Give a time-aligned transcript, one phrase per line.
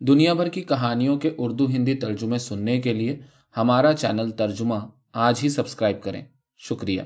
[0.00, 3.20] دنیا بھر کی کہانیوں کے اردو ہندی ترجمے سننے کے لیے
[3.56, 4.74] ہمارا چینل ترجمہ
[5.12, 6.24] آج ہی سبسکرائب کریں۔
[6.58, 7.02] شکریہ۔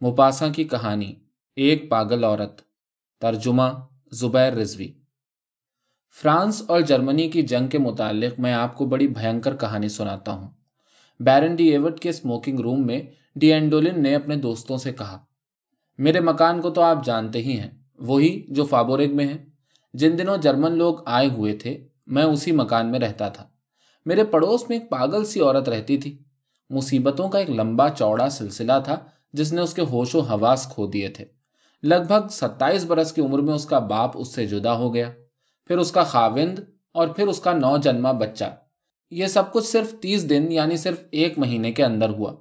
[0.00, 1.14] مپاسا کی کہانی،
[1.56, 2.60] ایک پاگل عورت۔
[3.20, 3.62] ترجمہ،
[4.12, 4.92] زبیر رضوی۔
[6.22, 10.48] فرانس اور جرمنی کی جنگ کے متعلق میں آپ کو بڑی بھینکر کہانی سناتا ہوں۔
[11.20, 13.02] بیرن ڈی ایوٹ کے اسموکنگ روم میں
[13.36, 15.24] ڈی اینڈولن نے اپنے دوستوں سے کہا،
[15.98, 19.53] میرے مکان کو تو آپ جانتے ہی ہیں، وہی جو فابورگ میں ہے
[19.94, 23.48] جن دنوں جرمن لوگ آئے ہوئے تھے، میں اسی مکان میں رہتا تھا۔
[24.06, 26.18] میرے پڑوس میں ایک پاگل سی عورت رہتی تھی۔
[26.70, 28.96] مصیبتوں کا ایک لمبا چوڑا سلسلہ تھا،
[29.32, 31.24] جس نے اس کے ہوش و حواس کھو دیے تھے۔
[31.82, 35.10] لگ بھگ ستائیس برس کی عمر میں اس کا باپ اس سے جدا ہو گیا۔
[35.66, 36.58] پھر اس کا خاوند
[36.92, 38.44] اور پھر اس کا نو جنما بچہ۔
[39.10, 42.34] یہ سب کچھ صرف تیس دن یعنی صرف ایک مہینے کے اندر ہوا۔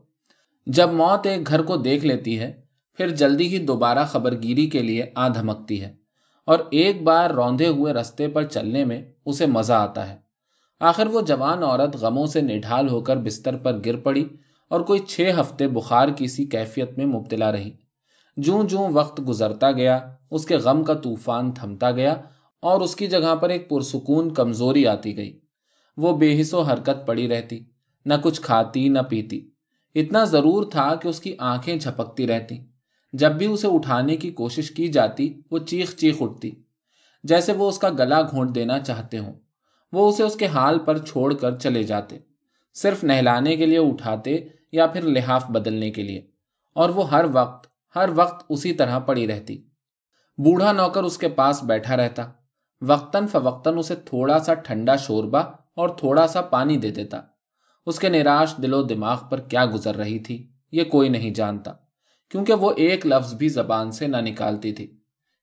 [0.65, 2.61] جب موت ایک گھر کو دیکھ لیتی ہے،
[2.93, 6.02] پھر جلدی ہی دوبارہ خبر گیری کے لیے آ دھمکتی ہے۔
[6.45, 10.17] اور ایک بار روندے ہوئے رستے پر چلنے میں اسے مزہ آتا ہے۔
[10.79, 14.27] آخر وہ جوان عورت غموں سے نڈھال ہو کر بستر پر گر پڑی
[14.69, 17.71] اور کوئی چھ ہفتے بخار کی سی کیفیت میں مبتلا رہی۔
[18.37, 19.99] جوں جوں وقت گزرتا گیا،
[20.31, 22.15] اس کے غم کا طوفان تھمتا گیا
[22.59, 25.39] اور اس کی جگہ پر ایک پرسکون کمزوری آتی گئی۔
[25.97, 27.59] وہ بے حص و حرکت پڑی رہتی،
[28.05, 29.49] نہ کچھ کھاتی، نہ پیتی۔
[29.95, 32.72] اتنا ضرور تھا کہ اس کی آنکھیں جھپکتی رہتی۔
[33.13, 36.51] جب بھی اسے اٹھانے کی کوشش کی جاتی، وہ چیخ چیخ اٹھتی۔
[37.23, 39.33] جیسے وہ اس کا گلا گھونٹ دینا چاہتے ہوں۔
[39.91, 42.17] وہ اسے اس کے حال پر چھوڑ کر چلے جاتے۔
[42.73, 44.37] صرف نہلانے کے لیے اٹھاتے
[44.71, 46.27] یا پھر لحاف بدلنے کے لیے۔
[46.73, 49.57] اور وہ ہر وقت ہر وقت اسی طرح پڑی رہتی۔
[50.37, 52.23] بوڑھا نوکر اس کے پاس بیٹھا رہتا۔
[52.81, 55.39] وقتاً فوقتاً اسے تھوڑا سا ٹھنڈا شوربا
[55.75, 57.21] اور تھوڑا سا پانی دے دیتا۔
[57.85, 61.73] اس کے نراش دل و دماغ پر کیا گزر رہی تھی، یہ کوئی نہیں جانتا۔
[62.33, 64.87] کیونکہ وہ ایک لفظ بھی زبان سے نہ نکالتی تھی۔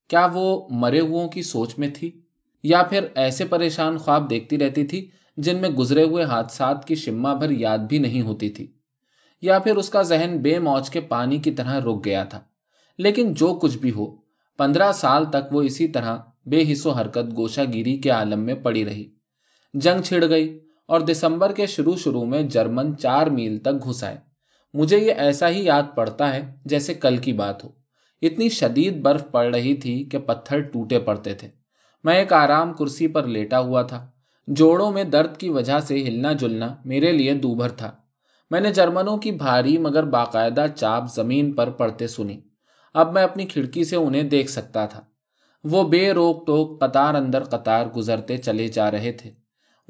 [0.08, 1.00] کیا وہ مرے
[1.32, 2.20] کی سوچ میں تھی؟
[2.62, 7.34] یا پھر ایسے پریشان خواب دیکھتی رہتی تھی جن میں گزرے ہوئے حادثات کی شما
[7.34, 8.72] بھر یاد بھی نہیں ہوتی تھی؟
[9.42, 12.40] یا پھر اس کا ذہن بے موج کے پانی کی طرح رک گیا تھا۔
[12.98, 14.16] لیکن جو کچھ بھی ہو،
[14.58, 18.54] پندرہ سال تک وہ اسی طرح بے حص و حرکت گوشا گیری کے عالم میں
[18.54, 19.10] پڑی رہی۔
[19.74, 24.29] جنگ چھڑ گئی اور دسمبر کے شروع شروع میں جرمن چار میل تک گھس آئے۔
[24.74, 27.68] مجھے یہ ایسا ہی یاد پڑتا ہے جیسے کل کی بات ہو۔
[28.22, 31.48] اتنی شدید برف پڑ رہی تھی کہ پتھر ٹوٹے پڑتے تھے۔
[32.04, 34.10] میں ایک آرام کرسی پر لیٹا ہوا تھا۔
[34.46, 37.92] جوڑوں میں درد کی وجہ سے ہلنا جلنا میرے لیے دوبھر تھا۔
[38.50, 42.40] میں نے جرمنوں کی بھاری مگر باقاعدہ چاپ زمین پر پڑتے سنی۔
[42.94, 45.00] اب میں اپنی کھڑکی سے انہیں دیکھ سکتا تھا۔
[45.64, 49.30] وہ بے روک ٹوک قطار اندر قطار گزرتے چلے جا رہے تھے۔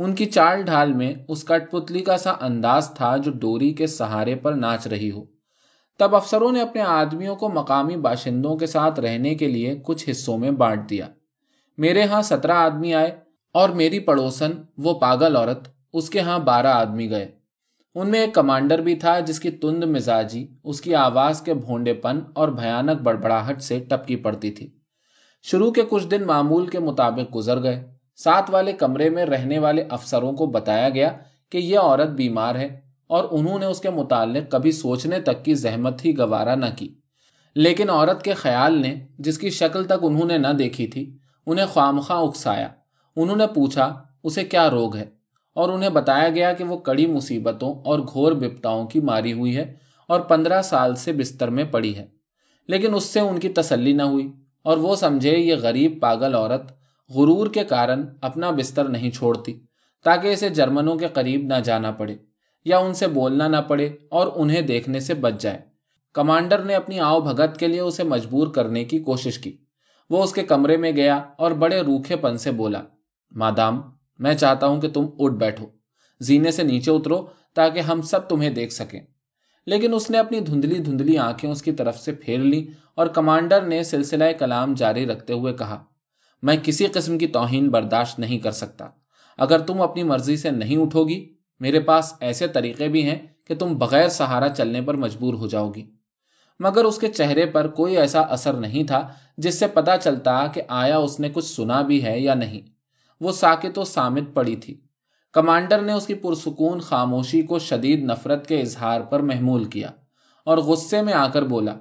[0.02, 3.86] ان کی چال ڈھال میں اس کٹ پتلی کا سا انداز تھا جو ڈوری کے
[3.86, 5.24] سہارے پر ناچ رہی ہو۔
[5.98, 10.38] تب افسروں نے اپنے آدمیوں کو مقامی باشندوں کے ساتھ رہنے کے لیے کچھ حصوں
[10.38, 11.06] میں بانٹ دیا۔
[11.78, 13.18] میرے ہاں سترہ آدمی آئے
[13.52, 17.32] اور میری پڑوسن، وہ پاگل عورت، اس کے ہاں بارہ آدمی گئے۔
[17.94, 21.92] ان میں ایک کمانڈر بھی تھا جس کی تند مزاجی، اس کی آواز کے بھونڈے
[21.92, 24.70] پن اور بھیانک بڑبڑاہٹ سے ٹپکی پڑتی تھی۔
[25.42, 29.84] شروع کے کچھ دن معمول کے مطابق گزر گئے۔ ساتھ والے کمرے میں رہنے والے
[29.90, 31.08] افسروں کو بتایا گیا
[31.50, 35.54] کہ یہ عورت بیمار ہے اور انہوں نے اس کے متعلق کبھی سوچنے تک کی
[35.54, 36.94] زحمت ہی گوارا نہ کی۔
[37.54, 41.16] لیکن عورت کے خیال نے جس کی شکل تک انہوں نے نہ دیکھی تھی،
[41.46, 42.68] انہیں خواہ اکسایا۔
[43.16, 45.04] انہوں نے پوچھا، اسے کیا روگ ہے؟
[45.54, 49.74] اور انہیں بتایا گیا کہ وہ کڑی مصیبتوں اور گھور بپتاؤں کی ماری ہوئی ہے
[50.06, 52.06] اور پندرہ سال سے بستر میں پڑی ہے۔
[52.68, 54.32] لیکن اس سے ان کی تسلی نہ ہوئی
[54.62, 56.79] اور وہ سمجھے یہ غریب پاگل عورت
[57.10, 59.60] غرور کے کارن اپنا بستر نہیں چھوڑتی،
[60.04, 62.16] تاکہ اسے جرمنوں کے قریب نہ جانا پڑے
[62.64, 65.58] یا ان سے بولنا نہ پڑے اور انہیں دیکھنے سے بچ جائے۔
[66.12, 69.56] کمانڈر نے اپنی آؤ بھگت کے لیے اسے مجبور کرنے کی کوشش کی۔
[70.10, 72.82] وہ اس کے کمرے میں گیا اور بڑے روکھے پن سے بولا،
[73.30, 73.80] مادام،
[74.18, 75.66] میں چاہتا ہوں کہ تم اٹھ بیٹھو۔
[76.20, 79.00] زینے سے نیچے اترو تاکہ ہم سب تمہیں دیکھ سکیں۔
[79.66, 83.62] لیکن اس نے اپنی دھندلی دھندلی آنکھیں اس کی طرف سے پھیر لی اور کمانڈر
[83.62, 85.84] نے سلسلہ کلام جاری رکھتے ہوئے کہا
[86.42, 88.86] میں کسی قسم کی توہین برداشت نہیں کر سکتا۔
[89.38, 93.54] اگر تم اپنی مرضی سے نہیں اٹھو گی، میرے پاس ایسے طریقے بھی ہیں کہ
[93.54, 95.90] تم بغیر سہارا چلنے پر مجبور ہو جاؤ گی۔
[96.60, 100.62] مگر اس کے چہرے پر کوئی ایسا اثر نہیں تھا جس سے پتا چلتا کہ
[100.68, 102.60] آیا اس نے کچھ سنا بھی ہے یا نہیں۔
[103.20, 104.80] وہ ساکت و سامت پڑی تھی۔
[105.32, 109.90] کمانڈر نے اس کی پرسکون خاموشی کو شدید نفرت کے اظہار پر محمول کیا
[110.44, 111.74] اور غصے میں آ کر بولا،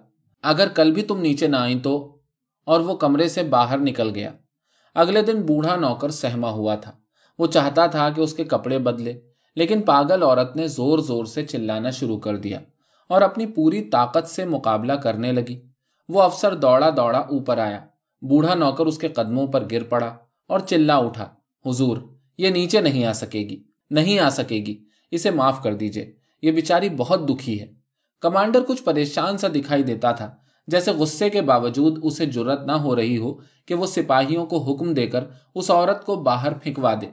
[0.43, 2.17] اگر کل بھی تم نیچے نہ آئی تو؟
[2.65, 4.31] اور وہ کمرے سے باہر نکل گیا۔
[4.95, 6.91] اگلے دن بوڑھا نوکر سہما ہوا تھا۔
[7.39, 9.19] وہ چاہتا تھا کہ اس کے کپڑے بدلے،
[9.55, 12.59] لیکن پاگل عورت نے زور زور سے چلانا شروع کر دیا
[13.07, 15.61] اور اپنی پوری طاقت سے مقابلہ کرنے لگی۔
[16.09, 17.79] وہ افسر دوڑا دوڑا اوپر آیا۔
[18.21, 21.29] بوڑھا نوکر اس کے قدموں پر گر پڑا اور چلا اٹھا۔
[21.65, 21.97] حضور،
[22.37, 26.51] یہ نیچے نہیں آ سکے گی، نہیں آ سکے گی، اسے معاف کر دیجیے یہ
[26.51, 27.73] بیچاری بہت دکھی ہے۔
[28.21, 30.35] کمانڈر کچھ پریشان سا دکھائی دیتا تھا۔
[30.71, 33.33] جیسے غصے کے باوجود اسے جرت نہ ہو رہی ہو
[33.65, 35.23] کہ وہ سپاہیوں کو حکم دے کر
[35.55, 37.07] اس عورت کو باہر پھینکوا دے۔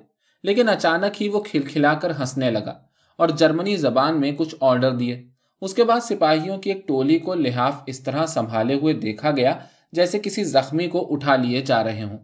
[0.45, 2.75] لیکن اچانک ہی وہ کھلکھلا کر ہنسنے لگا
[3.19, 5.23] اور جرمنی زبان میں کچھ آرڈر دیے۔
[5.63, 9.53] اس کے بعد سپاہیوں کی ایک ٹولی کو لحاف اس طرح سنبھالے ہوئے دیکھا گیا
[9.93, 12.19] جیسے کسی زخمی کو اٹھا لیے جا رہے ہوں۔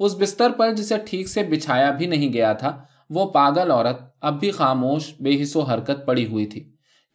[0.00, 2.76] اس بستر پر جسے ٹھیک سے بچھایا بھی نہیں گیا تھا،
[3.10, 6.60] وہ پاگل عورت اب بھی خاموش، بے حص و حرکت پڑی ہوئی تھی،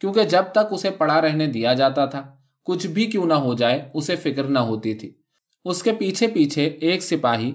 [0.00, 2.22] کیونکہ جب تک اسے پڑا رہنے دیا جاتا تھا
[2.64, 5.12] کچھ بھی کیوں نہ ہو جائے، اسے فکر نہ ہوتی تھی۔
[5.64, 7.52] اس کے پیچھے پیچھے ایک سپاہی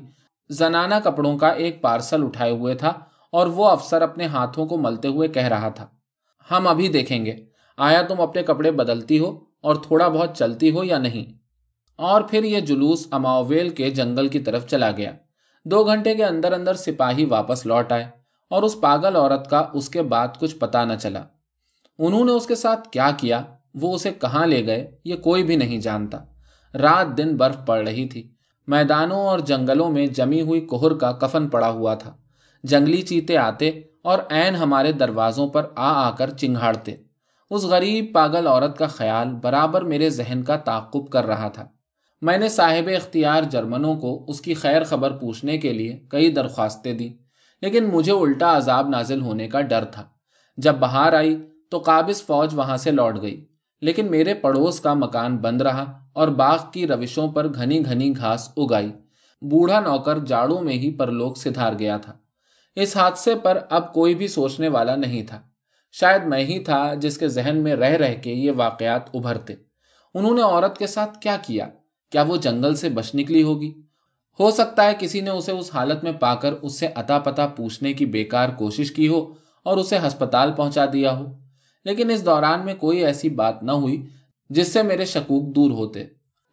[0.49, 2.93] زنانہ کپڑوں کا ایک پارسل اٹھائے ہوئے تھا
[3.31, 5.87] اور وہ افسر اپنے ہاتھوں کو ملتے ہوئے کہہ رہا تھا،
[6.51, 7.35] ہم ابھی دیکھیں گے،
[7.77, 11.37] آیا تم اپنے کپڑے بدلتی ہو اور تھوڑا بہت چلتی ہو یا نہیں؟
[11.95, 15.11] اور پھر یہ جلوس اماویل کے جنگل کی طرف چلا گیا۔
[15.65, 18.05] دو گھنٹے کے اندر اندر سپاہی واپس لوٹ آئے
[18.51, 21.23] اور اس پاگل عورت کا اس کے بعد کچھ پتا نہ چلا۔
[21.99, 23.43] انہوں نے اس کے ساتھ کیا کیا؟
[23.81, 26.17] وہ اسے کہاں لے گئے یہ کوئی بھی نہیں جانتا۔
[26.73, 28.31] رات دن برف پڑ رہی تھی۔
[28.67, 32.15] میدانوں اور جنگلوں میں جمی ہوئی کوہر کا کفن پڑا ہوا تھا۔
[32.63, 33.69] جنگلی چیتے آتے
[34.03, 36.95] اور این ہمارے دروازوں پر آ آ کر چنگھاڑتے۔
[37.49, 41.67] اس غریب پاگل عورت کا خیال برابر میرے ذہن کا تعقب کر رہا تھا۔
[42.21, 46.93] میں نے صاحب اختیار جرمنوں کو اس کی خیر خبر پوچھنے کے لیے کئی درخواستیں
[46.93, 47.09] دی
[47.61, 50.03] لیکن مجھے الٹا عذاب نازل ہونے کا ڈر تھا۔
[50.57, 51.37] جب باہر آئی
[51.71, 53.45] تو قابض فوج وہاں سے لوٹ گئی۔
[53.81, 58.51] لیکن میرے پڑوس کا مکان بند رہا اور باغ کی روشوں پر گھنی گھنی گھاس
[58.57, 58.91] اگائی۔
[59.41, 62.13] بوڑھا نوکر جاڑوں میں ہی پر لوگ سدھار گیا تھا۔
[62.75, 65.41] اس حادثے پر اب کوئی بھی سوچنے والا نہیں تھا۔
[65.91, 69.53] شاید میں ہی تھا جس کے ذہن میں رہ رہ کے یہ واقعات ابھرتے۔
[70.13, 71.69] انہوں نے عورت کے ساتھ کیا کیا؟
[72.11, 73.73] کیا وہ جنگل سے بچ نکلی ہوگی؟
[74.39, 77.47] ہو سکتا ہے کسی نے اسے اس حالت میں پا کر اس سے اتا پتا
[77.47, 79.33] پوچھنے کی بیکار کوشش کی ہو
[79.63, 81.46] اور اسے ہسپتال پہنچا دیا ہو۔
[81.85, 84.05] لیکن اس دوران میں کوئی ایسی بات نہ ہوئی
[84.49, 86.03] جس سے میرے شکوک دور ہوتے۔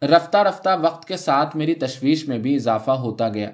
[0.03, 3.51] رفتہ رفتہ وقت کے ساتھ میری تشویش میں بھی اضافہ ہوتا گیا۔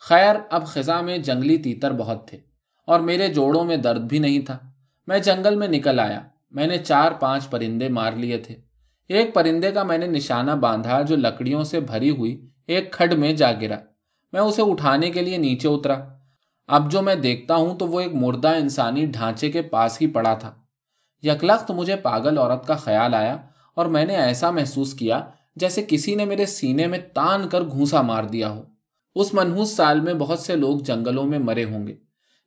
[0.00, 2.38] خیر، اب خزاں میں جنگلی تیتر بہت تھے
[2.86, 4.58] اور میرے جوڑوں میں درد بھی نہیں تھا۔
[5.06, 6.20] میں جنگل میں نکل آیا۔
[6.50, 8.54] میں نے چار پانچ پرندے مار لیے تھے۔
[9.08, 13.32] ایک پرندے کا میں نے نشانہ باندھا جو لکڑیوں سے بھری ہوئی ایک کھڈ میں
[13.32, 13.78] جا گرا۔
[14.32, 16.08] میں اسے اٹھانے کے لیے نیچے اترا۔
[16.66, 20.34] اب جو میں دیکھتا ہوں تو وہ ایک مردہ انسانی ڈھانچے کے پاس ہی پڑا
[20.34, 20.54] تھا۔
[21.22, 23.36] یکلخت مجھے پاگل عورت کا خیال آیا
[23.74, 28.02] اور میں نے ایسا محسوس کیا جیسے کسی نے میرے سینے میں تان کر گھوسا
[28.02, 28.62] مار دیا ہو۔
[29.14, 31.94] اس منحوس سال میں بہت سے لوگ جنگلوں میں مرے ہوں گے،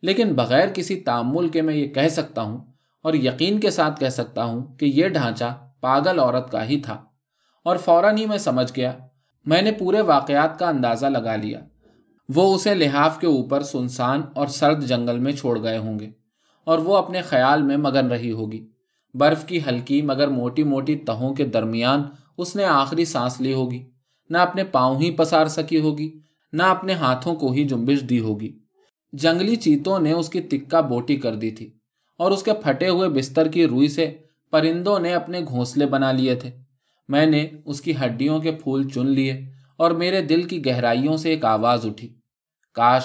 [0.01, 2.57] لیکن بغیر کسی تعمل کے میں یہ کہہ سکتا ہوں
[3.03, 7.05] اور یقین کے ساتھ کہہ سکتا ہوں کہ یہ ڈھانچہ پاگل عورت کا ہی تھا۔
[7.63, 8.91] اور فوراً ہی میں سمجھ گیا،
[9.45, 11.59] میں نے پورے واقعات کا اندازہ لگا لیا۔
[12.35, 16.20] وہ اسے لحاف کے اوپر سنسان اور سرد جنگل میں چھوڑ گئے ہوں گے۔
[16.65, 18.67] اور وہ اپنے خیال میں مگن رہی ہوگی۔
[19.13, 22.03] برف کی ہلکی مگر موٹی موٹی تہوں کے درمیان
[22.37, 23.83] اس نے آخری سانس لی ہوگی۔
[24.29, 26.19] نہ اپنے پاؤں ہی پسار سکی ہوگی،
[26.53, 28.59] نہ اپنے ہاتھوں کو ہی جنبش دی ہوگی۔
[29.13, 31.69] جنگلی چیتوں نے اس کی تکا بوٹی کر دی تھی
[32.17, 34.17] اور اس کے پھٹے ہوئے بستر کی روئی سے
[34.51, 36.51] پرندوں نے اپنے گھونسلے بنا لیے تھے۔
[37.09, 39.45] میں نے اس کی ہڈیوں کے پھول چن لیے
[39.77, 42.13] اور میرے دل کی گہرائیوں سے ایک آواز اٹھی،
[42.75, 43.03] کاش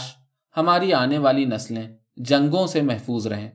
[0.57, 3.51] ہماری آنے والی نسلیں جنگوں سے محفوظ رہیں۔